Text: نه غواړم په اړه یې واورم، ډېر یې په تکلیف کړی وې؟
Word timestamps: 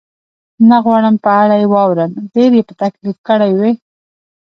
نه 0.69 0.77
غواړم 0.85 1.15
په 1.23 1.29
اړه 1.41 1.55
یې 1.61 1.67
واورم، 1.73 2.11
ډېر 2.35 2.51
یې 2.57 2.63
په 2.69 2.73
تکلیف 2.81 3.17
کړی 3.27 3.51
وې؟ 3.59 3.71